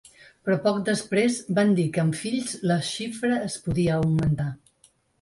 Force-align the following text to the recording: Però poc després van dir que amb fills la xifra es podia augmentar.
Però 0.47 0.55
poc 0.63 0.79
després 0.87 1.37
van 1.59 1.75
dir 1.81 1.87
que 1.97 2.03
amb 2.05 2.19
fills 2.23 2.57
la 2.73 2.81
xifra 2.91 3.41
es 3.53 3.63
podia 3.69 3.97
augmentar. 4.03 4.53